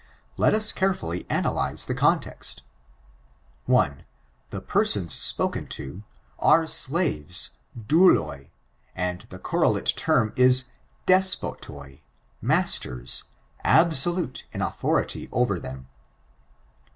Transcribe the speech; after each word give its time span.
Let 0.35 0.55
us 0.55 0.71
carefully 0.71 1.27
analyze 1.29 1.85
die 1.85 1.93
context. 1.93 2.63
1. 3.67 4.03
The 4.49 4.59
persons 4.59 5.15
epdcen 5.19 5.69
to, 5.69 6.01
are 6.39 6.65
slaves, 6.65 7.51
douhif 7.79 8.49
and 8.95 9.21
the 9.29 9.37
correlate 9.37 9.93
term, 9.95 10.33
is 10.35 10.69
despotoi— 11.05 12.01
^masters— 12.53 13.25
absolute 13.79 14.43
in 14.51 14.63
authority 14.63 15.29
over 15.31 15.59
them. 15.59 15.87